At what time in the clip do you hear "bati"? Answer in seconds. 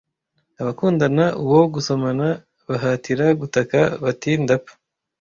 4.03-4.31